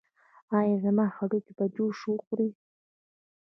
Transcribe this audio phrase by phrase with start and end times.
[0.57, 2.49] ایا زما هډوکي به جوش وخوري؟